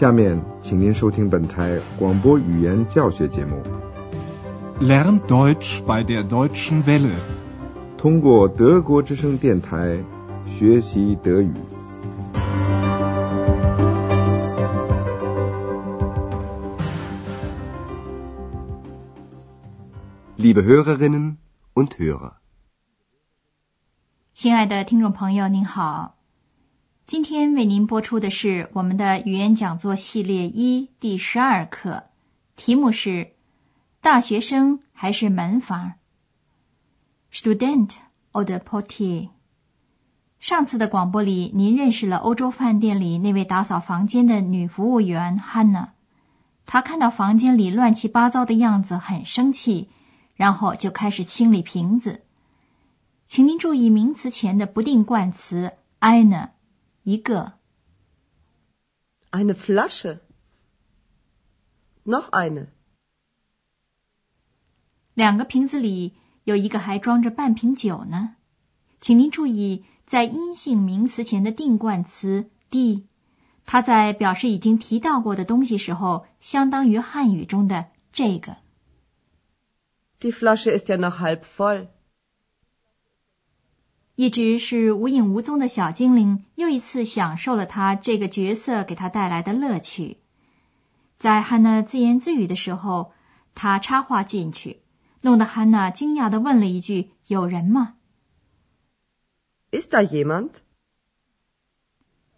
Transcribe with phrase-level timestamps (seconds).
[0.00, 3.62] 下面，请您收听本台广播语言教学节目。
[4.80, 7.18] Lernt Deutsch bei der Deutschen Welle.
[7.98, 9.98] 通过德国之声电台
[10.46, 11.52] 学习德语。
[20.38, 21.36] Liebe Hörerinnen
[21.74, 22.32] und Hörer.
[24.32, 26.14] 亲爱的听众朋友，您好，
[27.10, 32.04] 今天为您播出的是我们的语言讲座系列一第十二课，
[32.54, 33.32] 题目是
[34.00, 35.94] “大学生还是门房
[37.34, 37.90] ”（Student
[38.30, 39.30] or the Portier）。
[40.38, 45.88] 上次的广播里，您认识了欧洲饭店里那位打扫房间的女服务员 Hanna。
[46.64, 49.88] 她看到房间里乱七八糟的样子，很生气，
[50.36, 52.22] 然后就开始清理瓶子。
[53.26, 56.50] 请您注意名词前的不定冠词 eine，
[57.10, 57.54] 一个。
[59.32, 60.20] Eine Flasche.
[62.04, 62.68] Noch eine.
[65.14, 68.36] 两个瓶子里有一个还装着半瓶酒呢。
[69.00, 73.06] 请您注意，在阴性名词前的定冠词 die，
[73.64, 78.58] 它在表示已经提到过的东西时候，相当于汉语中的这个。
[80.20, 81.88] Die Flasche ist ja noch halb voll.
[84.20, 90.18] 一直是无影无踪的小精灵，又一次享受了他这个角色给他带来的乐趣。
[91.16, 93.12] 在汉娜自言自语的时候，
[93.54, 94.82] 他插话进去，
[95.22, 97.94] 弄得汉娜惊讶的问了一句：“有人吗
[99.70, 100.50] Ist da jemand?？”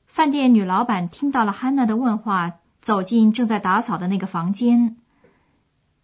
[0.06, 4.98] 饭店女老板听到了汉娜的问话，走进正在打扫的那个房间。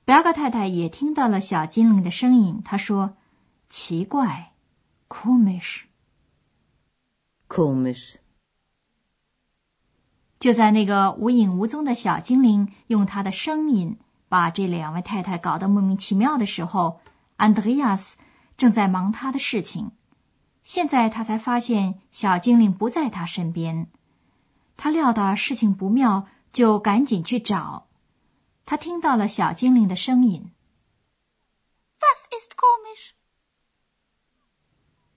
[0.05, 3.17] 贝尔格太太也听到了小精灵的声音，她说
[3.71, 4.55] ：“奇怪。”
[5.09, 5.85] komisch。
[7.49, 8.17] Komisch.
[10.39, 17.01] 就在那个无影无踪的小精灵用他的声音把这两位太太搞得莫名其妙的时候，
[17.37, 18.17] 安德烈亚斯
[18.57, 19.91] 正在忙他的事情。
[20.63, 23.89] 现在他才发现小精灵不在他身边，
[24.77, 27.89] 他料到事情不妙，就赶紧去找。
[28.67, 30.53] 他听到了小精灵的声音
[31.99, 33.13] Was ist komisch?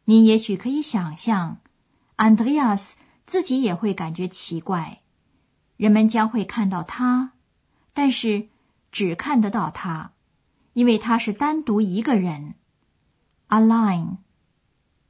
[0.05, 1.59] 你也许可以想象，
[2.15, 2.95] 安德烈亚斯
[3.25, 5.01] 自己也会感觉奇怪。
[5.77, 7.33] 人们将会看到他，
[7.93, 8.49] 但是
[8.91, 10.11] 只看得到他，
[10.73, 12.55] 因为他是单独一个人
[13.47, 14.17] ，alone，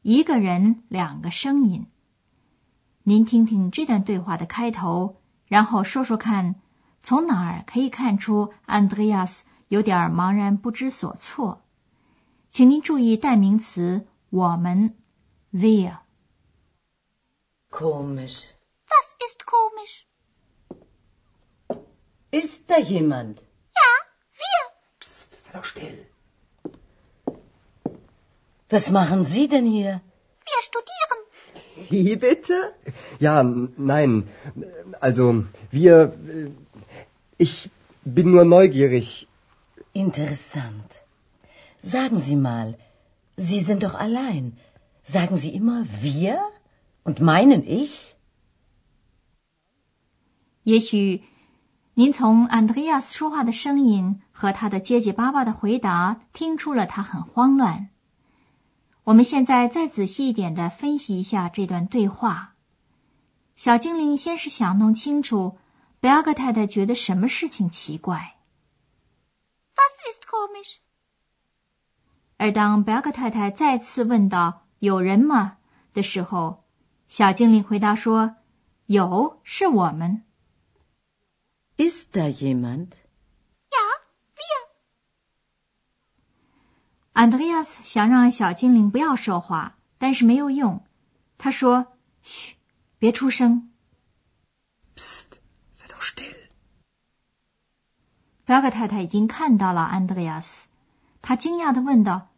[0.01, 1.88] 一个人两个声音。
[3.03, 6.56] 您听听这段对话的开头，然后说说看，
[7.01, 11.63] 从哪儿可以看出安德烈亚斯有点茫然不知所措？
[12.50, 14.06] 请您注意代名词。
[14.31, 14.96] 我们
[15.53, 16.00] ，wir。
[17.69, 18.38] Komisch.
[18.94, 20.06] Was ist komisch?
[22.31, 23.40] Ist da jemand?
[23.80, 23.92] Ja,
[24.42, 24.62] wir.
[25.00, 26.06] Psst, sei doch still.
[28.69, 30.02] Was machen Sie denn hier?
[30.50, 31.19] Wir studieren.
[31.90, 32.74] Wie bitte?
[33.19, 33.44] Ja,
[33.78, 34.28] nein.
[35.00, 35.96] Also, wir.
[36.28, 36.52] äh,
[37.38, 37.72] Ich
[38.06, 39.28] bin nur neugierig.
[39.94, 40.90] Interessant.
[41.81, 42.68] Sagen Sie mal,
[43.38, 44.53] Sie sind doch allein.
[45.03, 46.40] Sagen Sie immer wir
[47.03, 48.16] und meinen ich?
[50.64, 51.24] 也许
[51.96, 57.90] 您从安德烈亚斯说话的声音和他的结结巴巴的回答听出了他很慌乱。
[59.06, 62.53] 我们现在再仔细一点的分析一下这段对话。
[63.56, 65.58] 小精灵先是想弄清楚
[66.00, 68.38] 贝尔格太太觉得什么事情奇怪
[69.75, 70.91] ，Was ist komisch?
[72.41, 75.59] 而当贝尔格太太再次问到“有人吗”
[75.94, 76.63] 的时候，
[77.07, 78.38] 小精灵回答说
[78.90, 80.24] ：“有，是我们。”
[81.78, 82.88] Ist da jemand?
[83.69, 83.78] Ja,
[84.34, 84.69] wir.
[87.13, 90.83] 安德烈亚斯想让小精灵不要说话，但是没有用。
[91.38, 91.94] 他说
[92.25, 92.56] ：“嘘，
[92.98, 93.69] 别出声。
[94.95, 95.38] Psst,
[95.75, 96.50] sei doch still.
[98.45, 100.68] ”贝尔格太太已经看到了安德烈亚斯，
[101.21, 102.30] 她惊讶的问道：“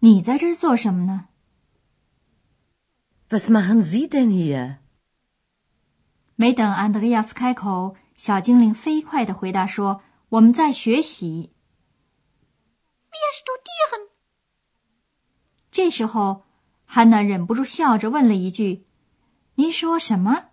[0.00, 1.28] 你在这儿做什么呢
[3.30, 4.76] ？Was machen Sie denn hier?？”
[6.36, 11.52] 没等安德烈亚斯开口，小精灵飞快地回答说：“我们在学习。
[13.10, 14.08] Wir studieren.
[15.72, 16.44] ”这时候，
[16.84, 18.86] 汉娜忍不住笑着问了一句
[19.56, 20.50] ：“您说什么？”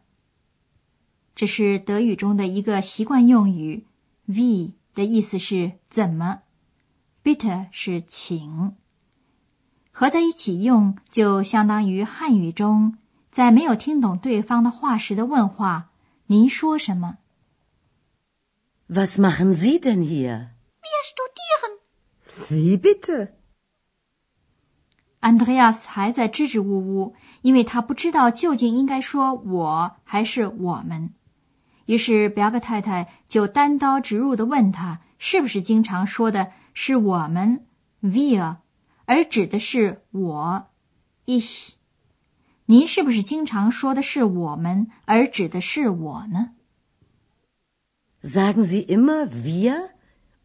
[1.35, 3.85] 这是德语中的一个习惯用语
[4.27, 6.41] ，“wie” 的意思是怎么
[7.23, 8.75] ，“bitte” 是请。
[9.97, 12.97] 合在一起用，就相当于汉语中
[13.31, 15.91] 在没有听懂对方的话时的问话
[16.27, 17.19] ：“您说什么
[18.87, 20.49] Was machen Sie denn hier?
[20.83, 21.79] Wir studieren.
[22.49, 23.29] Wie bitte?
[25.21, 31.13] Andreas 还在支支吾吾，因为他不知道究竟应该说我还是我们。
[31.85, 37.65] 于是表哥太太就单刀直入的问他，是不是经常说的是我们
[38.01, 38.57] wir，
[39.05, 40.67] 而指的是我
[41.25, 41.73] ich？
[42.65, 46.55] 您是不是经常说的是我们，而指的是我呢
[48.23, 49.89] ？Sagen Sie immer wir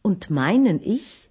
[0.02, 1.28] und meinen ich?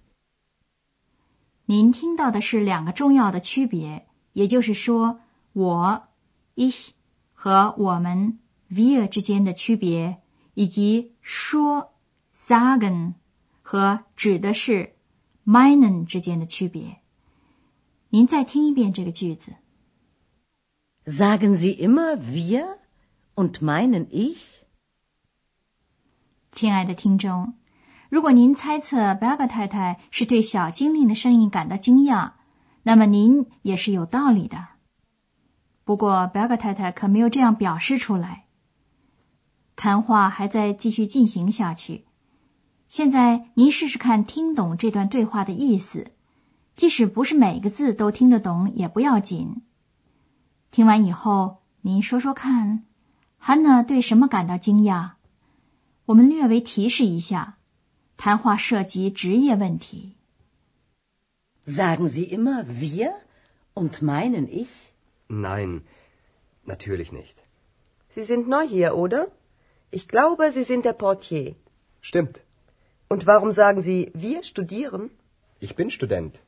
[1.66, 5.20] 您听到的是两个重要的区别，也就是说，
[5.52, 6.08] 我
[6.56, 6.88] ich
[7.32, 10.20] 和我们 wir 之间的区别，
[10.54, 11.92] 以及说
[12.34, 13.14] sagen
[13.62, 14.96] 和指的是
[15.46, 16.99] meinen 之间的区别。
[18.12, 19.52] 您再听一遍这个句子。
[21.04, 22.78] Sagen Sie immer wir
[23.34, 24.38] und meinen ich?
[26.50, 27.54] 亲爱的听众，
[28.08, 32.32] 如果您猜测贝格太太是对小精灵的声音感到惊讶，
[32.82, 34.66] 那么您也是有道理的。
[35.84, 38.46] 不过贝格太太可没有这样表示出来。
[39.76, 42.06] 谈话还在继续进行下去。
[42.88, 46.10] 现在您试试看听懂这段对话的意思，
[46.76, 49.62] 即使不是每个字都听得懂也不要紧。
[50.70, 52.84] 听完以后，您说说看，
[53.38, 55.12] 汉娜对什么感到惊讶？
[56.06, 57.58] 我们略微提示一下，
[58.16, 60.14] 谈话涉及职业问题。
[61.66, 63.12] Sagen Sie immer wir
[63.74, 64.68] und meinen ich?
[65.28, 65.82] Nein,
[66.64, 67.36] natürlich nicht.
[68.14, 69.28] Sie sind neu hier, oder?
[69.90, 71.54] Ich glaube, Sie sind der Portier.
[72.00, 72.40] Stimmt.
[73.08, 75.10] Und warum sagen Sie, wir studieren?
[75.60, 76.40] Ich bin Student.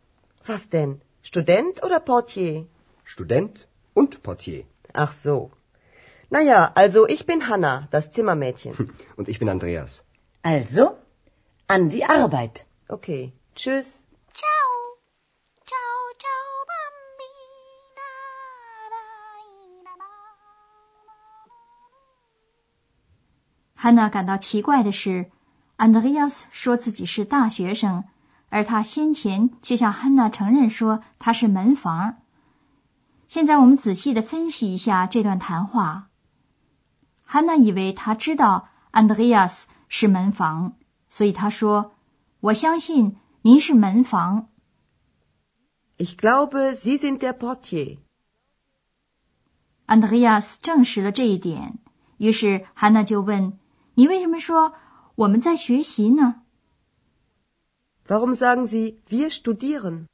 [0.46, 1.02] Was denn?
[1.22, 2.66] Student oder Portier?
[3.04, 4.66] Student und Portier.
[4.94, 5.52] Ach so.
[6.30, 8.74] Naja, also ich bin Hanna, das Zimmermädchen.
[9.16, 10.04] Und ich bin Andreas.
[10.44, 10.98] Also,
[11.68, 12.66] an die Arbeit.
[12.88, 13.34] Okay.
[13.56, 13.88] Tschüss.
[14.34, 14.68] Ciao.
[15.66, 18.10] Ciao, ciao, bambina.
[18.94, 19.04] La, la,
[19.84, 20.08] la.
[23.75, 25.31] 汉娜感到奇怪的是，
[25.75, 28.04] 安德烈亚斯说自己是大学生，
[28.53, 32.19] 而他先前却向汉娜承认说他是门房。
[33.27, 36.11] 现在我们仔细的分析一下这段谈话。
[37.23, 40.75] 汉娜以为他知道安德烈亚斯是门房，
[41.09, 41.95] 所以他说
[42.41, 44.51] ：“我相信您是门房。
[45.97, 48.01] Ich glaube, Sie sind der Portier.
[49.87, 51.79] ”安德烈亚斯证实了这一点，
[52.19, 53.59] 于是汉娜就问
[53.97, 54.75] ：“你为什么说
[55.15, 56.43] 我们在学习呢？”
[58.12, 60.06] Warum sagen Sie, wir studieren?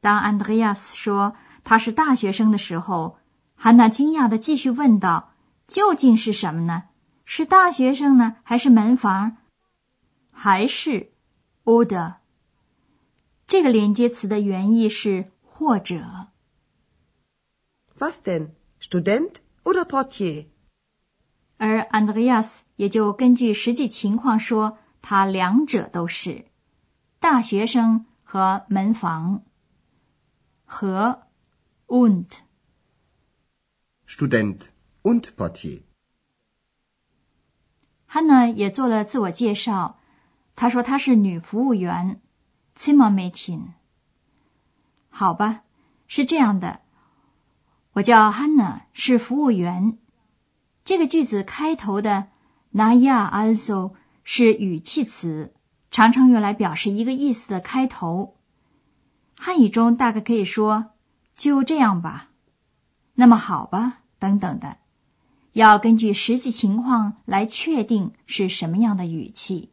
[0.00, 3.18] 当安德烈亚斯说他是大学生的时候，
[3.56, 5.34] 汉娜惊讶的继续问道
[5.66, 6.84] ：“究竟是什么呢？
[7.24, 9.38] 是大学生呢，还是门房，
[10.30, 11.10] 还是
[11.64, 12.18] oder？”
[13.48, 16.28] 这个连接词的原意是“或者
[17.98, 18.50] Was denn?
[18.80, 20.46] Student oder Portier?
[21.58, 24.78] ”，而安德烈亚斯也就根据实际情况说，
[25.10, 26.44] 他两者都是
[27.18, 29.42] 大学生和门房
[30.66, 31.22] 和
[31.86, 32.26] und。
[34.06, 34.66] Student
[35.00, 35.80] und Portier.
[38.04, 39.98] 汉娜也做了自我介绍，
[40.54, 42.20] 她说她是女服务员
[42.76, 43.68] （Zimmermädchen）。
[45.08, 45.62] 好吧，
[46.06, 46.82] 是这样的，
[47.92, 49.96] 我叫汉娜，是服务员。
[50.84, 52.28] 这个句子开头的
[52.74, 53.94] “na ja also”
[54.30, 55.54] 是语气词，
[55.90, 58.36] 常常用来表示一个意思的开头。
[59.34, 60.90] 汉语中大概可以说
[61.34, 62.28] “就这样吧
[63.16, 64.76] ”，“那么好吧”等等的。
[65.54, 69.72] 要根据实际情况来确定是什么样的语气。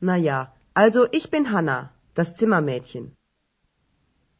[0.00, 3.10] Na ja, also ich bin Hanna, das Zimmermädchen.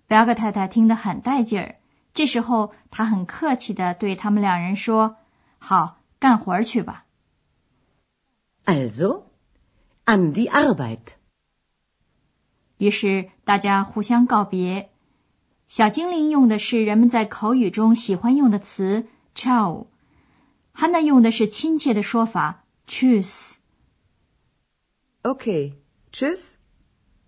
[0.09, 1.77] 表哥太太听得很带劲儿，
[2.15, 5.19] 这时候她很客气地对他们两人说
[5.61, 7.05] ：“好，干活儿去吧。
[8.65, 9.25] Also,
[10.05, 11.15] an die Arbeit.
[12.79, 14.91] ”于是大家互相告别。
[15.69, 19.87] 小精灵用的是人们在口语中喜欢用的词 “ciao”，
[20.73, 23.55] 汉娜用的是亲切的说法 “tschüss”。
[25.23, 25.81] Okay.
[26.13, 26.55] Tschüss.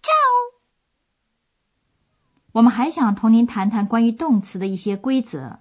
[0.03, 0.59] Ciao.
[2.51, 5.61] 我们还想同您谈谈关于动词的一些规则。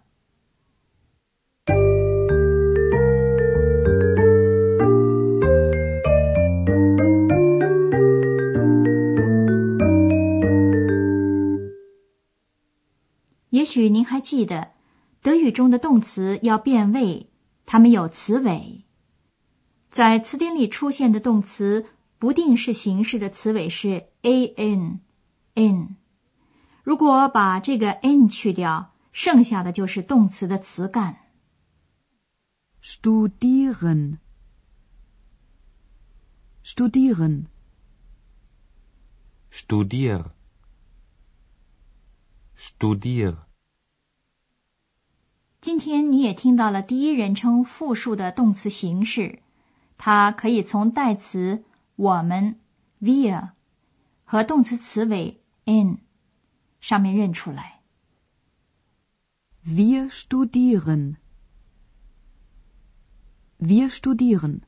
[13.81, 14.73] 许您还记得，
[15.23, 17.31] 德语中的动词要变位，
[17.65, 18.85] 它们有词尾。
[19.89, 21.87] 在词典里出现的动词
[22.19, 24.99] 不定式形式的词尾是 a n
[25.55, 25.95] n。
[26.83, 31.17] 如果把这个 n 去掉，剩下的就是动词的词干。
[32.83, 34.19] studieren,
[36.63, 37.45] studieren,
[39.51, 40.31] Studier.
[42.55, 43.50] Studier.
[45.61, 49.43] 今天你也听到了第一人称复数的动词形式，
[49.95, 51.63] 它可以从代词
[51.95, 52.59] 我们
[52.99, 53.49] wir
[54.23, 55.99] 和动词词尾 n
[56.79, 57.81] 上面认出来。
[59.63, 61.17] wir studieren,
[63.59, 64.61] wir studieren,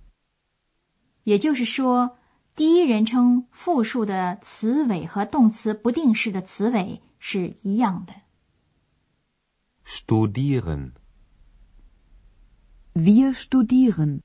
[1.24, 2.20] 也就是说，
[2.56, 8.14] 第一人称复数的词尾和动词不定式的词尾是一样的。
[9.86, 10.94] Studieren.
[12.96, 14.22] wir studieren,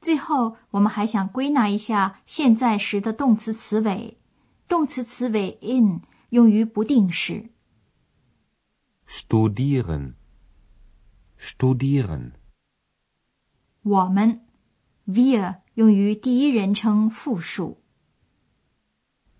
[0.00, 4.18] 最后，我们还想归纳一下现在时的动词词尾，
[4.68, 7.50] 动词词尾 in 用于不定式。
[9.08, 10.14] Studieren.
[11.38, 12.32] Studieren.
[13.82, 14.40] 我们
[15.06, 17.82] wir 用于第一人称复数。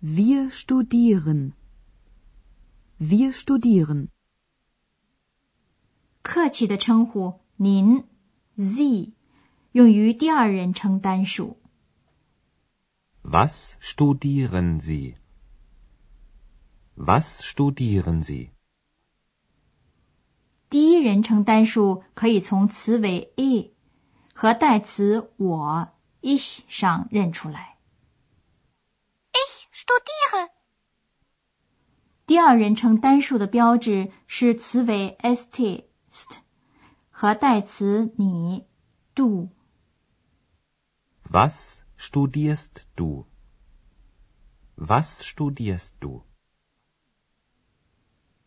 [0.01, 1.53] wir studieren,
[2.99, 4.09] wir studieren,
[6.25, 8.03] 客气的称呼您
[8.57, 9.11] Sie
[9.73, 11.59] 用于第二人称单数。
[13.21, 15.17] Was studieren Sie?
[16.95, 18.49] Was studieren Sie?
[20.67, 23.75] 第一人称单数可以从词尾 e
[24.33, 25.89] 和代词我
[26.21, 27.77] ich 上认出来。
[29.31, 30.49] Ich studiere.
[32.25, 35.83] 第二人称单数的标志是词尾 st
[37.09, 38.65] 和代词你
[39.15, 39.49] du。
[41.31, 43.25] Was studierst du?
[44.75, 46.23] Was studierst du?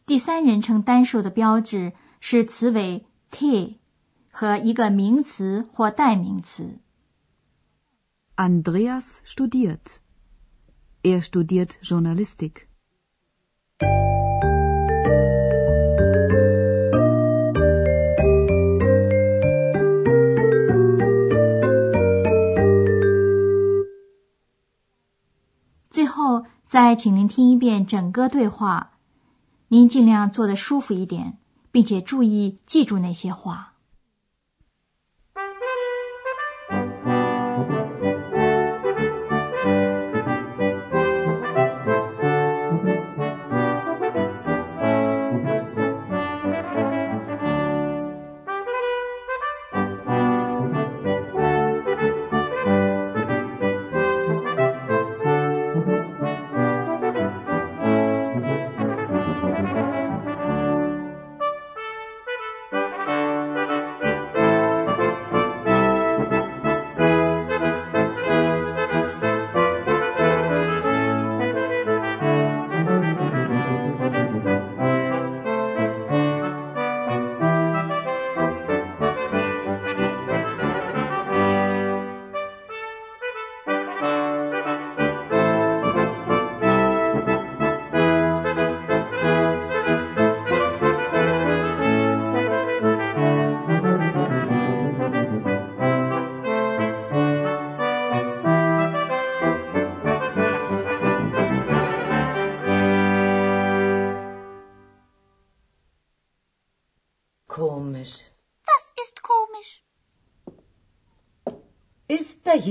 [0.07, 3.81] 第三人称单数的标志是词尾 t
[4.33, 6.79] 和一个名词或代名词。
[8.37, 9.99] Andreas studiert,
[11.03, 12.69] er studiert Journalistik.
[26.69, 28.91] 再请您听一遍整个对话，
[29.69, 31.39] 您尽量坐得舒服一点，
[31.73, 33.73] 并且注意记住那些话。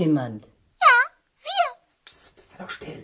[0.02, 0.42] Jemand?
[0.86, 0.96] Ja,
[1.48, 1.66] wir.
[2.06, 3.04] Psst, sei doch still.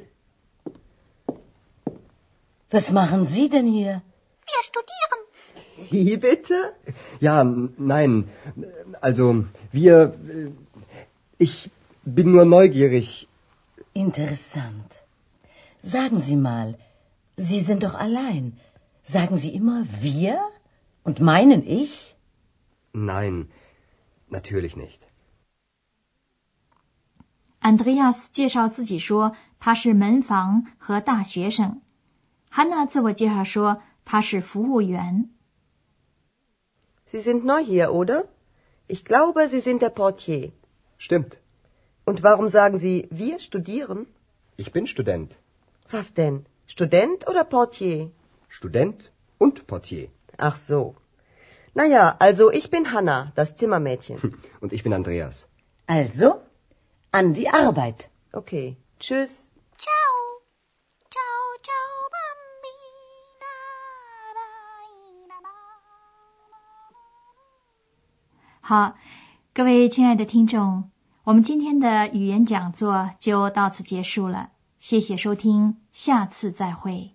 [2.76, 3.96] Was machen Sie denn hier?
[4.52, 5.20] Wir studieren.
[5.92, 6.58] Wie bitte?
[7.28, 7.44] Ja,
[7.94, 8.14] nein.
[9.08, 9.26] Also,
[9.72, 9.96] wir.
[10.30, 10.52] äh,
[11.48, 11.56] Ich
[12.18, 13.08] bin nur neugierig.
[14.06, 14.92] Interessant.
[15.96, 16.68] Sagen Sie mal,
[17.48, 18.46] Sie sind doch allein.
[19.16, 20.36] Sagen Sie immer wir
[21.08, 21.94] und meinen ich?
[22.94, 23.36] Nein,
[24.38, 25.02] natürlich nicht.
[27.63, 31.81] Andreas 介绍自己说他是门房和大学生，
[32.51, 35.31] Hanna 自我介绍说他是服务员。
[37.13, 38.27] Sie sind neu hier, oder?
[38.87, 40.53] Ich glaube, Sie sind der Portier.
[40.99, 41.39] Stimmt.
[42.05, 44.07] Und warum sagen Sie, wir studieren?
[44.57, 45.37] Ich bin Student.
[45.91, 46.45] Was denn?
[46.67, 48.11] Student oder Portier?
[48.49, 50.09] Student und Portier.
[50.37, 50.95] Ach so.
[51.75, 54.19] Naja, also ich bin Hanna, das Zimmermädchen.
[54.61, 55.49] Und ich bin Andreas.
[55.87, 56.41] Also,
[57.14, 58.10] an die Arbeit.
[58.32, 58.76] Okay.
[59.00, 59.30] Tschüss.
[59.78, 60.42] Ciao.
[61.12, 63.54] Ciao, ciao, bambina.
[64.34, 64.42] La,
[65.30, 65.54] la, la.
[68.62, 68.98] 好，
[69.54, 70.90] 各位亲爱的听众，
[71.26, 77.12] 我们今天的语言讲座就到此结束了，谢谢收听，下次再会。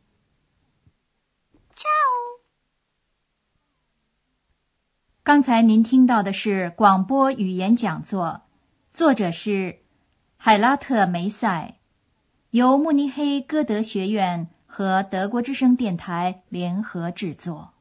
[5.24, 8.42] 刚才您听到的是广播语言讲座，
[8.94, 9.80] 作者是
[10.40, 11.74] 海拉特梅塞，
[12.50, 17.72] 由慕尼黑歌德学院和德国之声电台联合制作。